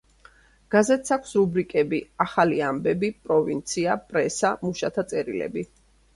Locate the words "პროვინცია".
3.27-4.01